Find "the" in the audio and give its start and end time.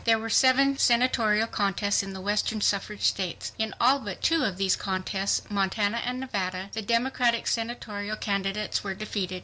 2.13-2.21